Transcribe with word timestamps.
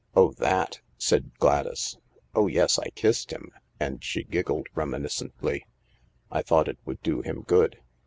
"Oh, 0.15 0.31
that!" 0.39 0.79
said 0.97 1.29
Gladys." 1.37 1.95
Oh 2.33 2.47
yes, 2.47 2.79
I 2.79 2.89
kissed 2.95 3.29
him," 3.31 3.51
and 3.79 4.03
she 4.03 4.23
giggled 4.23 4.65
reminiscently. 4.73 5.63
"I 6.31 6.41
thought 6.41 6.67
it 6.67 6.79
would 6.85 7.03
do 7.03 7.21
him 7.21 7.43
good. 7.43 7.79